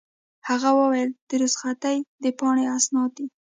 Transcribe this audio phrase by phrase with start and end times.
[0.47, 3.25] هغه وویل: د رخصتۍ د پاڼې اسناد دي.